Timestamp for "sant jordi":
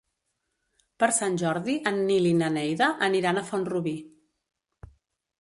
1.17-1.75